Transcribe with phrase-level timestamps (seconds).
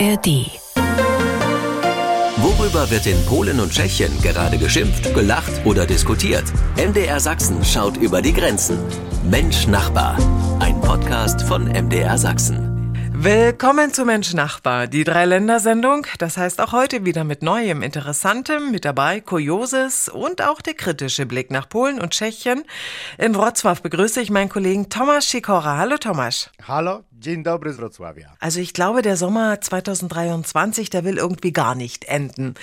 [0.00, 0.50] ARD.
[2.38, 6.44] Worüber wird in Polen und Tschechien gerade geschimpft, gelacht oder diskutiert?
[6.76, 8.78] MDR Sachsen schaut über die Grenzen.
[9.30, 10.18] Mensch Nachbar.
[10.58, 12.74] Ein Podcast von MDR Sachsen.
[13.16, 16.06] Willkommen zu Mensch Nachbar, die Dreiländersendung.
[16.18, 21.24] Das heißt auch heute wieder mit Neuem, Interessantem, mit dabei Kurioses und auch der kritische
[21.24, 22.64] Blick nach Polen und Tschechien.
[23.16, 25.78] In Wrocław begrüße ich meinen Kollegen Tomasz Sikora.
[25.78, 26.50] Hallo Tomasz.
[26.66, 28.36] Hallo, Dzień dobry z Wrocławia.
[28.40, 32.54] Also ich glaube, der Sommer 2023, der will irgendwie gar nicht enden.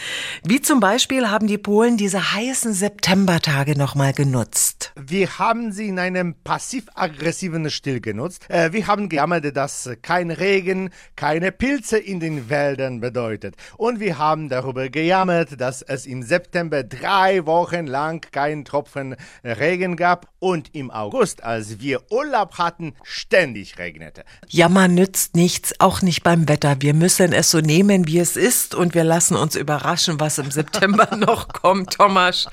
[0.44, 4.92] Wie zum Beispiel haben die Polen diese heißen Septembertage nochmal genutzt.
[4.98, 8.46] Wir haben sie in einem passiv-aggressiven Stil genutzt.
[8.50, 13.56] Äh, wir haben gejammert, dass kein Regen, keine Pilze in den Wäldern bedeutet.
[13.78, 19.96] Und wir haben darüber gejammert, dass es im September drei Wochen lang keinen Tropfen Regen
[19.96, 24.26] gab und im August, als wir Urlaub hatten, ständig regnete.
[24.48, 26.78] Jammer nützt nichts, auch nicht beim Wetter.
[26.80, 30.52] Wir müssen es so nehmen, wie es ist und wir lassen uns überraschen, was im
[30.52, 32.50] September noch kommt, Thomas.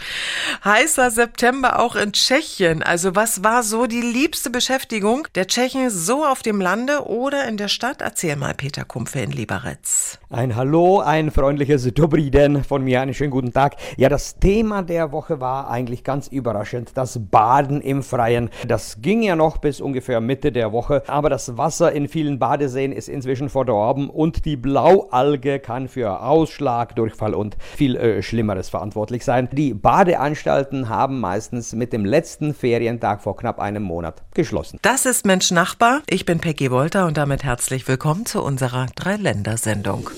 [0.65, 2.83] Heißer September auch in Tschechien.
[2.85, 7.57] Also was war so die liebste Beschäftigung der Tschechen so auf dem Lande oder in
[7.57, 8.01] der Stadt?
[8.01, 9.79] Erzähl mal, Peter Kumpfe in Liberec.
[10.31, 13.77] Ein Hallo, ein freundliches Dobriden von mir, einen schönen guten Tag.
[13.97, 18.51] Ja, das Thema der Woche war eigentlich ganz überraschend, das Baden im Freien.
[18.67, 22.41] Das ging ja noch bis ungefähr Mitte der Woche, aber das Wasser Wasser in vielen
[22.41, 28.69] Badeseen ist inzwischen verdorben und die Blaualge kann für Ausschlag, Durchfall und viel äh, Schlimmeres
[28.69, 29.49] verantwortlich sein.
[29.53, 34.81] Die Badeanstalten haben meistens mit dem letzten Ferientag vor knapp einem Monat geschlossen.
[34.83, 36.03] Das ist Mensch Nachbar.
[36.09, 40.11] Ich bin Peggy Wolter und damit herzlich willkommen zu unserer Dreiländersendung.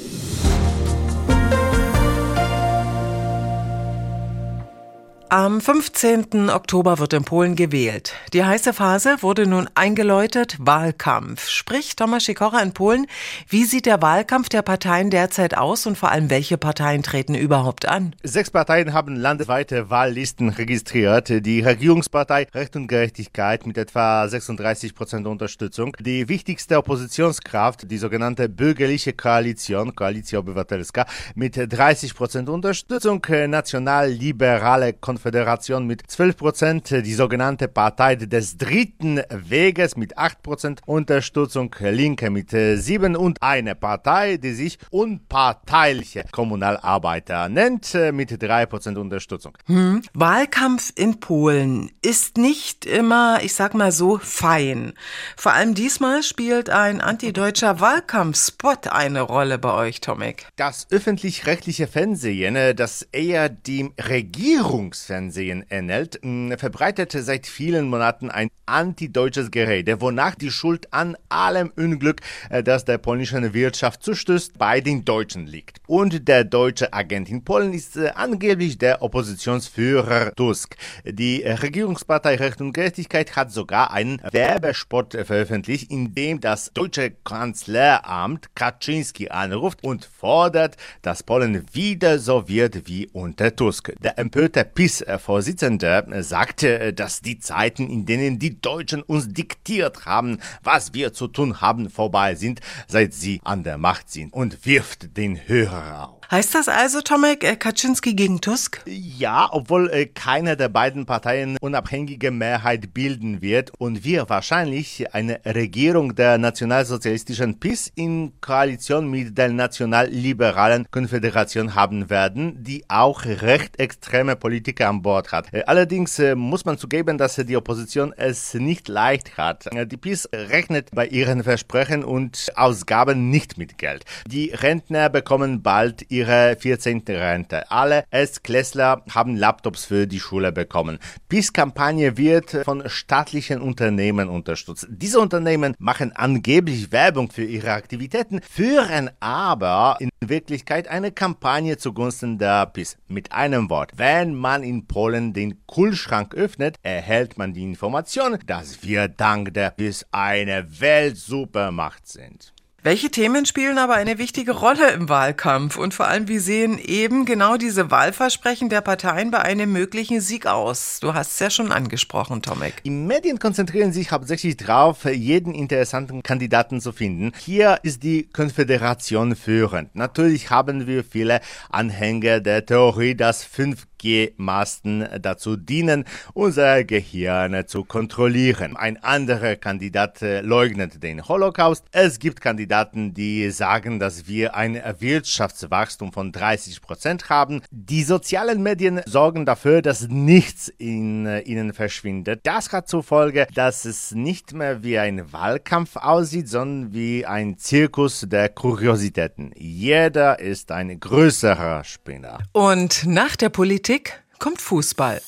[5.33, 6.51] Am 15.
[6.51, 8.15] Oktober wird in Polen gewählt.
[8.33, 11.49] Die heiße Phase wurde nun eingeläutet, Wahlkampf.
[11.49, 13.07] Sprich, Thomas Sikora in Polen,
[13.49, 17.87] wie sieht der Wahlkampf der Parteien derzeit aus und vor allem welche Parteien treten überhaupt
[17.87, 18.17] an?
[18.25, 21.29] Sechs Parteien haben landesweite Wahllisten registriert.
[21.29, 25.95] Die Regierungspartei Recht und Gerechtigkeit mit etwa 36 Prozent Unterstützung.
[26.01, 33.25] Die wichtigste Oppositionskraft, die sogenannte bürgerliche Koalition, Koalicja Obywatelska, mit 30 Prozent Unterstützung.
[33.47, 40.81] Nationalliberale Konferenz Föderation mit 12 Prozent, die sogenannte Partei des dritten Weges mit 8 Prozent
[40.87, 48.99] Unterstützung, Linke mit 7 und eine Partei, die sich unparteiliche Kommunalarbeiter nennt, mit 3 Prozent
[48.99, 49.57] Unterstützung.
[49.67, 50.03] Hm.
[50.15, 54.95] Wahlkampf in Polen ist nicht immer, ich sag mal so, fein.
[55.37, 60.47] Vor allem diesmal spielt ein antideutscher Wahlkampfspot eine Rolle bei euch, Tomek.
[60.57, 66.21] Das öffentlich-rechtliche Fernsehen, das eher dem Regierungs Fernsehen ähnelt,
[66.57, 72.85] verbreitete seit vielen Monaten ein antideutsches Gerede, wonach die Schuld an allem Unglück, äh, das
[72.85, 75.81] der polnischen Wirtschaft zustößt, bei den Deutschen liegt.
[75.89, 80.77] Und der deutsche Agent in Polen ist äh, angeblich der Oppositionsführer Tusk.
[81.05, 88.55] Die Regierungspartei Recht und Gerechtigkeit hat sogar einen Werbespot veröffentlicht, in dem das deutsche Kanzleramt
[88.55, 93.93] Kaczynski anruft und fordert, dass Polen wieder so wird wie unter Tusk.
[94.01, 100.39] Der empörte PiS Vorsitzende sagte, dass die Zeiten, in denen die Deutschen uns diktiert haben,
[100.63, 105.17] was wir zu tun haben, vorbei sind, seit sie an der Macht sind und wirft
[105.17, 106.20] den Hörer auf.
[106.33, 108.83] Heißt das also, Tomek, äh, Kaczynski gegen Tusk?
[108.87, 115.41] Ja, obwohl äh, keiner der beiden Parteien unabhängige Mehrheit bilden wird und wir wahrscheinlich eine
[115.45, 123.81] Regierung der nationalsozialistischen PIS in Koalition mit der nationalliberalen Konföderation haben werden, die auch recht
[123.81, 125.53] extreme Politiker an Bord hat.
[125.53, 129.69] Äh, allerdings muss man zugeben, dass die Opposition es nicht leicht hat.
[129.75, 134.05] Die PIS rechnet bei ihren Versprechen und Ausgaben nicht mit Geld.
[134.29, 137.03] Die Rentner bekommen bald ihre ihre 14.
[137.09, 137.71] Rente.
[137.71, 140.99] Alle S-Klässler haben Laptops für die Schule bekommen.
[141.31, 144.87] PIS-Kampagne wird von staatlichen Unternehmen unterstützt.
[144.91, 152.37] Diese Unternehmen machen angeblich Werbung für ihre Aktivitäten, führen aber in Wirklichkeit eine Kampagne zugunsten
[152.37, 152.99] der PIS.
[153.09, 158.83] Mit einem Wort, wenn man in Polen den Kühlschrank öffnet, erhält man die Information, dass
[158.83, 162.53] wir dank der PIS eine Weltsupermacht sind.
[162.83, 165.77] Welche Themen spielen aber eine wichtige Rolle im Wahlkampf?
[165.77, 170.47] Und vor allem, wie sehen eben genau diese Wahlversprechen der Parteien bei einem möglichen Sieg
[170.47, 170.99] aus?
[170.99, 172.83] Du hast es ja schon angesprochen, Tomek.
[172.83, 177.33] Die Medien konzentrieren sich hauptsächlich darauf, jeden interessanten Kandidaten zu finden.
[177.39, 179.95] Hier ist die Konföderation führend.
[179.95, 186.05] Natürlich haben wir viele Anhänger der Theorie, dass fünf 5G-Masten dazu dienen,
[186.35, 188.77] unser Gehirn zu kontrollieren.
[188.77, 191.85] Ein anderer Kandidat äh, leugnet den Holocaust.
[191.93, 197.63] Es gibt Kandidaten, die sagen, dass wir ein Wirtschaftswachstum von 30 Prozent haben.
[197.71, 202.41] Die sozialen Medien sorgen dafür, dass nichts in äh, ihnen verschwindet.
[202.45, 207.59] Das hat zur Folge, dass es nicht mehr wie ein Wahlkampf aussieht, sondern wie ein
[207.59, 209.53] Zirkus der Kuriositäten.
[209.57, 212.39] Jeder ist ein größerer Spinner.
[212.53, 213.90] Und nach der Politik
[214.39, 215.21] kommt Fußball.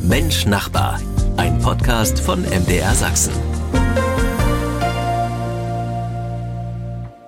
[0.00, 0.98] Mensch Nachbar,
[1.36, 3.47] ein Podcast von MDR Sachsen.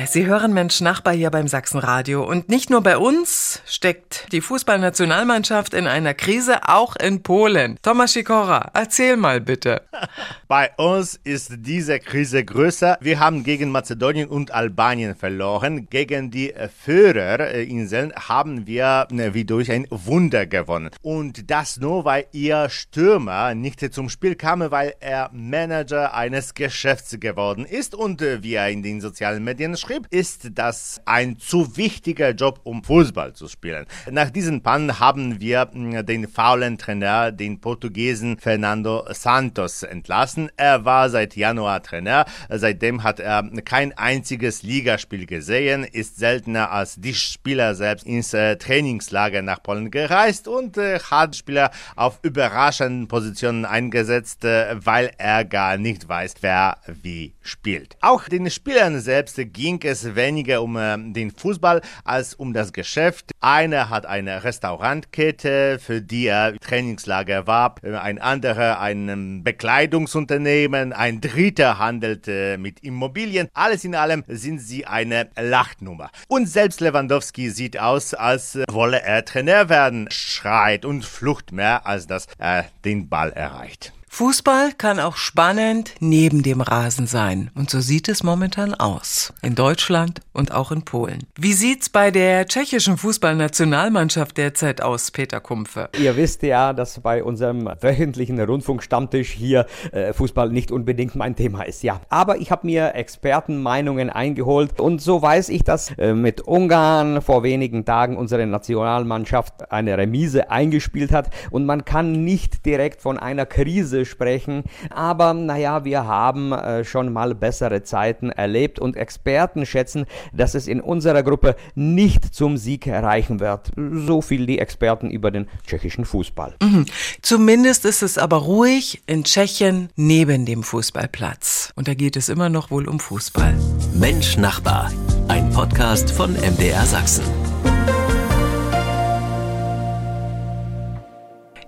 [0.06, 2.24] Sie hören Mensch Nachbar hier beim Sachsenradio.
[2.24, 7.78] Und nicht nur bei uns steckt die Fußballnationalmannschaft in einer Krise, auch in Polen.
[7.82, 9.82] Thomas Sikora, erzähl mal bitte.
[10.48, 12.98] Bei uns ist diese Krise größer.
[13.00, 15.88] Wir haben gegen Mazedonien und Albanien verloren.
[15.90, 20.90] Gegen die Führerinseln haben wir äh, wie durch ein Wunder gewonnen.
[21.02, 27.20] Und das nur, weil ihr Stürmer nicht zum Spiel kam, weil er Manager eines Geschäfts
[27.20, 27.94] geworden ist.
[27.94, 32.60] Und äh, wie er in den sozialen Medien schrieb, ist das ein zu wichtiger Job,
[32.62, 33.86] um Fußball zu spielen.
[34.10, 40.50] Nach diesen Pannen haben wir hm, den faulen Trainer, den Portugiesen Fernando Santos, entlassen.
[40.56, 42.24] Er war seit Januar Trainer.
[42.48, 48.56] Seitdem hat er kein einziges Ligaspiel gesehen, ist seltener als die Spieler selbst ins äh,
[48.56, 55.44] Trainingslager nach Polen gereist und äh, hat Spieler auf überraschenden Positionen eingesetzt, äh, weil er
[55.44, 57.96] gar nicht weiß, wer wie spielt.
[58.00, 63.32] Auch den Spielern selbst ging es weniger um äh, den Fußball als um das Geschäft.
[63.40, 71.78] Einer hat eine Restaurantkette, für die er Trainingslager warb, ein anderer ein Bekleidungsunternehmen, ein dritter
[71.78, 73.48] handelte mit Immobilien.
[73.54, 76.10] Alles in allem sind sie eine Lachnummer.
[76.28, 82.06] Und selbst Lewandowski sieht aus, als wolle er Trainer werden, schreit und flucht mehr, als
[82.06, 83.92] dass er den Ball erreicht.
[84.12, 87.50] Fußball kann auch spannend neben dem Rasen sein.
[87.54, 89.32] Und so sieht es momentan aus.
[89.40, 91.24] In Deutschland und auch in Polen.
[91.36, 95.88] Wie sieht's bei der tschechischen Fußballnationalmannschaft derzeit aus, Peter Kumpfe?
[96.00, 101.62] Ihr wisst ja, dass bei unserem wöchentlichen Rundfunkstammtisch hier äh, Fußball nicht unbedingt mein Thema
[101.62, 101.82] ist.
[101.82, 107.22] Ja, aber ich habe mir Expertenmeinungen eingeholt und so weiß ich, dass äh, mit Ungarn
[107.22, 113.18] vor wenigen Tagen unsere Nationalmannschaft eine Remise eingespielt hat und man kann nicht direkt von
[113.18, 114.64] einer Krise sprechen.
[114.90, 120.66] Aber naja, wir haben äh, schon mal bessere Zeiten erlebt und Experten schätzen, dass es
[120.66, 123.72] in unserer Gruppe nicht zum Sieg erreichen wird.
[123.76, 126.54] So viel die Experten über den tschechischen Fußball.
[126.62, 126.86] Mhm.
[127.22, 131.72] Zumindest ist es aber ruhig in Tschechien neben dem Fußballplatz.
[131.76, 133.54] Und da geht es immer noch wohl um Fußball.
[133.94, 134.90] Mensch Nachbar,
[135.28, 137.24] ein Podcast von MDR Sachsen.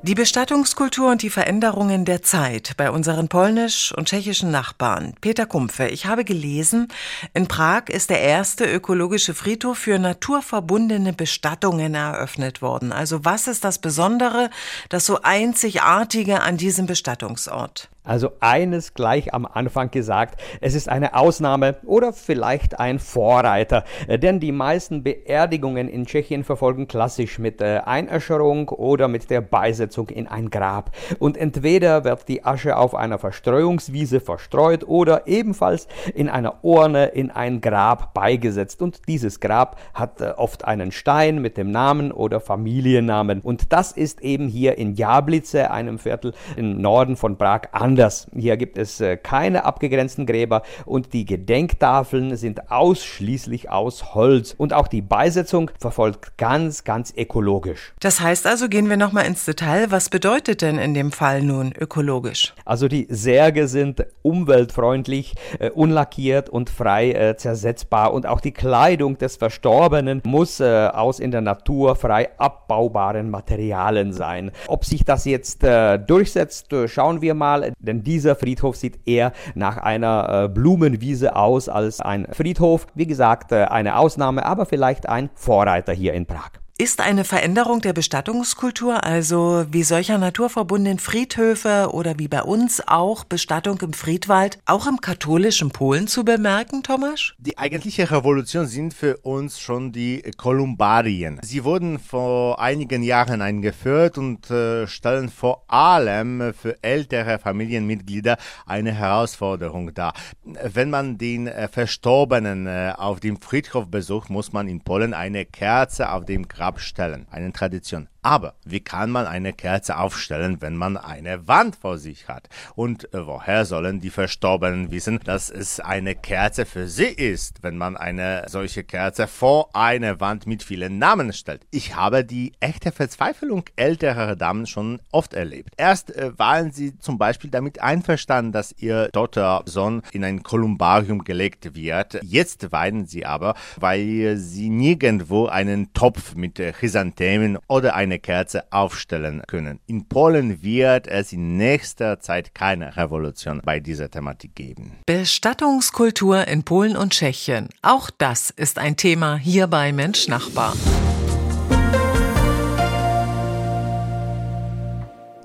[0.05, 5.15] Die Bestattungskultur und die Veränderungen der Zeit bei unseren polnisch- und tschechischen Nachbarn.
[5.21, 6.89] Peter Kumpfe, ich habe gelesen,
[7.35, 12.91] in Prag ist der erste ökologische Friedhof für naturverbundene Bestattungen eröffnet worden.
[12.91, 14.51] Also was ist das Besondere,
[14.89, 17.89] das so einzigartige an diesem Bestattungsort?
[18.05, 24.19] Also eines gleich am Anfang gesagt, es ist eine Ausnahme oder vielleicht ein Vorreiter, äh,
[24.19, 30.09] denn die meisten Beerdigungen in Tschechien verfolgen klassisch mit äh, Einäscherung oder mit der Beisetzung
[30.09, 30.91] in ein Grab.
[31.21, 37.31] Und entweder wird die Asche auf einer Verstreuungswiese verstreut oder ebenfalls in einer Urne in
[37.31, 38.83] ein Grab beigesetzt.
[38.83, 43.43] Und dieses Grab hat äh, oft einen Stein mit dem Namen oder Familiennamen.
[43.43, 48.27] Und das ist eben hier in Jablice, einem Viertel im Norden von Prag, anders.
[48.35, 54.55] Hier gibt es äh, keine abgegrenzten Gräber und die Gedenktafeln sind ausschließlich aus Holz.
[54.57, 57.93] Und auch die Beisetzung verfolgt ganz, ganz ökologisch.
[58.01, 59.91] Das heißt also, gehen wir nochmal ins Detail.
[59.91, 62.55] Was bedeutet denn in dem Fall nun ökologisch?
[62.65, 68.15] Also die Särge sind umweltfreundlich, äh, unlackiert und frei äh, zersetzbar.
[68.15, 74.15] Und auch die Kleidung des Verstorbenen muss äh, aus in der Natur frei abbaubaren Materialien
[74.15, 74.51] sein.
[74.67, 80.45] Ob sich das jetzt durchsetzt, schauen wir mal denn dieser Friedhof sieht eher nach einer
[80.45, 82.87] äh, Blumenwiese aus als ein Friedhof.
[82.95, 86.62] Wie gesagt, äh, eine Ausnahme, aber vielleicht ein Vorreiter hier in Prag.
[86.79, 93.25] Ist eine Veränderung der Bestattungskultur, also wie solcher naturverbundenen Friedhöfe oder wie bei uns auch
[93.25, 97.35] Bestattung im Friedwald, auch im katholischen Polen zu bemerken, Thomas?
[97.39, 101.41] Die eigentliche Revolution sind für uns schon die Kolumbarien.
[101.43, 108.93] Sie wurden vor einigen Jahren eingeführt und äh, stellen vor allem für ältere Familienmitglieder eine
[108.93, 110.15] Herausforderung dar.
[110.43, 115.45] Wenn man den äh, Verstorbenen äh, auf dem Friedhof besucht, muss man in Polen eine
[115.45, 117.27] Kerze auf dem Grab Grab stellen.
[117.33, 118.07] Eine Tradition.
[118.25, 122.49] Aber wie kann man eine Kerze aufstellen, wenn man eine Wand vor sich hat?
[122.77, 127.77] Und äh, woher sollen die Verstorbenen wissen, dass es eine Kerze für sie ist, wenn
[127.77, 131.67] man eine solche Kerze vor eine Wand mit vielen Namen stellt?
[131.73, 135.75] Ich habe die echte Verzweiflung älterer Damen schon oft erlebt.
[135.77, 141.75] Erst äh, waren sie zum Beispiel damit einverstanden, dass ihr Tochter-Sohn in ein Kolumbarium gelegt
[141.75, 142.21] wird.
[142.23, 148.65] Jetzt weinen sie aber, weil sie nirgendwo einen Topf mit äh, Chrysanthemen oder eine Kerze
[148.73, 149.81] aufstellen können.
[149.87, 154.99] In Polen wird es in nächster Zeit keine Revolution bei dieser Thematik geben.
[155.07, 157.69] Bestattungskultur in Polen und Tschechien.
[157.83, 160.75] Auch das ist ein Thema hier bei Mensch Nachbar.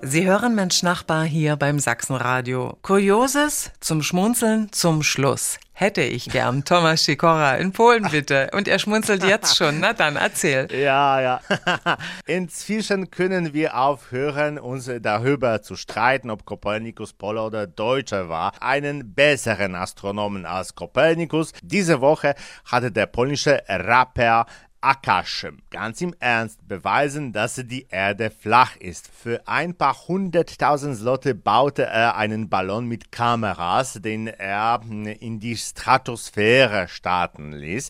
[0.04, 2.78] Sie hören Mensch Nachbar hier beim Sachsenradio.
[2.84, 5.58] Kurioses zum Schmunzeln zum Schluss.
[5.74, 6.64] Hätte ich gern.
[6.66, 8.50] Thomas Sikora in Polen bitte.
[8.54, 9.80] Und er schmunzelt jetzt schon.
[9.80, 10.68] Na dann, erzähl.
[10.78, 11.42] Ja, ja.
[12.26, 18.54] Inzwischen können wir aufhören, uns darüber zu streiten, ob Kopernikus Poller oder Deutscher war.
[18.62, 21.52] Einen besseren Astronomen als Kopernikus.
[21.62, 22.36] Diese Woche
[22.66, 24.46] hatte der polnische Rapper
[24.82, 29.10] Akash ganz im Ernst beweisen, dass die Erde flach ist.
[29.14, 34.82] Für ein paar hunderttausend Slotte baute er einen Ballon mit Kameras, den er
[35.20, 37.90] in die Stratosphäre starten ließ.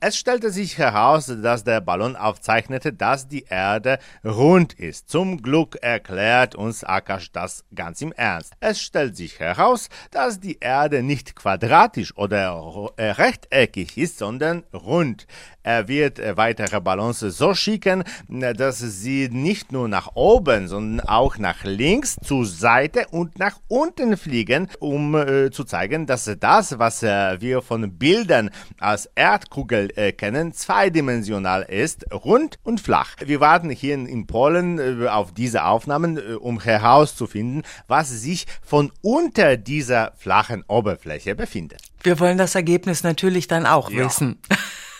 [0.00, 5.10] Es stellte sich heraus, dass der Ballon aufzeichnete, dass die Erde rund ist.
[5.10, 8.54] Zum Glück erklärt uns Akash das ganz im Ernst.
[8.60, 12.52] Es stellt sich heraus, dass die Erde nicht quadratisch oder
[12.98, 15.26] rechteckig ist, sondern rund.
[15.62, 21.64] Er wird weitere Ballons so schicken, dass sie nicht nur nach oben, sondern auch nach
[21.64, 27.40] links, zur Seite und nach unten fliegen, um äh, zu zeigen, dass das, was äh,
[27.40, 33.16] wir von Bildern als Erdkugel äh, kennen, zweidimensional ist, rund und flach.
[33.24, 38.92] Wir warten hier in, Polen äh, auf diese Aufnahmen, äh, um herauszufinden, was sich von
[39.02, 41.82] unter dieser flachen Oberfläche befindet.
[42.02, 44.04] Wir wollen das Ergebnis natürlich dann auch ja.
[44.06, 44.38] wissen.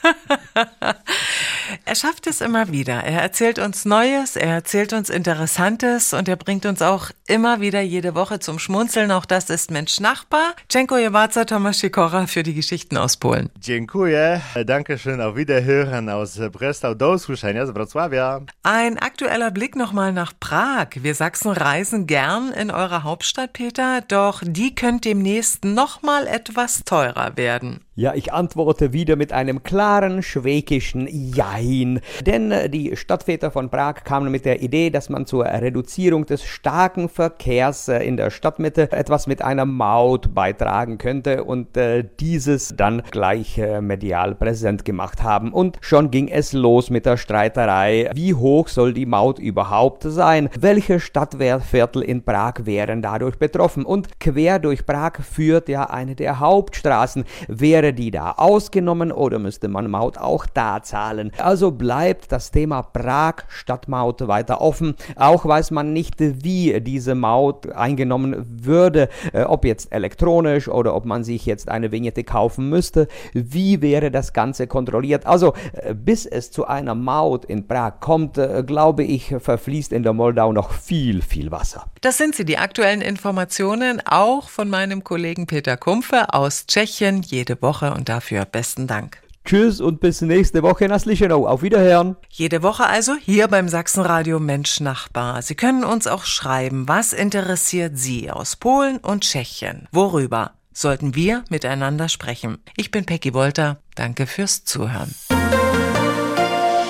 [1.84, 3.04] er schafft es immer wieder.
[3.04, 7.80] Er erzählt uns Neues, er erzählt uns Interessantes und er bringt uns auch immer wieder
[7.80, 9.12] jede Woche zum Schmunzeln.
[9.12, 10.54] Auch das ist Mensch Nachbar.
[10.68, 13.48] Dziękuję bardzo, Tomasz Sikora, für die Geschichten aus Polen.
[13.60, 14.40] Dziękuję.
[14.64, 15.20] Dankeschön.
[15.20, 18.40] Auf Wiederhören aus Breslau do usłyszenia z Wrocławia.
[18.62, 20.88] Ein aktueller Blick nochmal nach Prag.
[20.94, 27.36] Wir Sachsen reisen gern in eure Hauptstadt, Peter, doch die könnte demnächst nochmal etwas teurer
[27.36, 27.80] werden.
[27.94, 29.91] Ja, ich antworte wieder mit einem klaren
[30.22, 32.00] schwäkischen Jein.
[32.24, 36.44] Denn äh, die Stadtväter von Prag kamen mit der Idee, dass man zur Reduzierung des
[36.44, 42.74] starken Verkehrs äh, in der Stadtmitte etwas mit einer Maut beitragen könnte und äh, dieses
[42.76, 45.52] dann gleich äh, medial präsent gemacht haben.
[45.52, 48.10] Und schon ging es los mit der Streiterei.
[48.14, 50.48] Wie hoch soll die Maut überhaupt sein?
[50.58, 53.84] Welche Stadtviertel in Prag wären dadurch betroffen?
[53.84, 57.24] Und quer durch Prag führt ja eine der Hauptstraßen.
[57.48, 61.32] Wäre die da ausgenommen oder müsste man Maut auch da zahlen?
[61.38, 64.94] Also bleibt das Thema Prag Stadtmaut weiter offen.
[65.16, 71.04] Auch weiß man nicht, wie diese Maut eingenommen würde, äh, ob jetzt elektronisch oder ob
[71.04, 73.08] man sich jetzt eine Vignette kaufen müsste.
[73.32, 75.26] Wie wäre das Ganze kontrolliert?
[75.26, 80.02] Also äh, bis es zu einer Maut in Prag kommt, äh, glaube ich, verfließt in
[80.02, 81.86] der Moldau noch viel, viel Wasser.
[82.00, 87.60] Das sind sie, die aktuellen Informationen, auch von meinem Kollegen Peter Kumpfe aus Tschechien, jede
[87.62, 89.22] Woche und dafür besten Dank.
[89.44, 91.46] Tschüss und bis nächste Woche in Aslichenau.
[91.46, 92.16] Auf Wiederhören.
[92.28, 95.42] Jede Woche also hier beim Sachsenradio Mensch Nachbar.
[95.42, 99.88] Sie können uns auch schreiben, was interessiert Sie aus Polen und Tschechien?
[99.92, 102.58] Worüber sollten wir miteinander sprechen?
[102.76, 103.78] Ich bin Peggy Wolter.
[103.94, 105.14] Danke fürs Zuhören.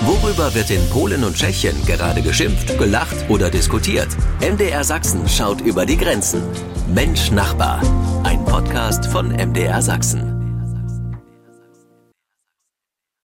[0.05, 4.09] Worüber wird in Polen und Tschechien gerade geschimpft, gelacht oder diskutiert?
[4.41, 6.43] MDR Sachsen schaut über die Grenzen.
[6.93, 7.81] Mensch Nachbar.
[8.25, 10.32] Ein Podcast von MDR Sachsen.